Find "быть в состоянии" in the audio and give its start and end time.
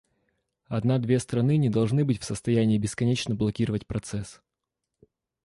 2.05-2.79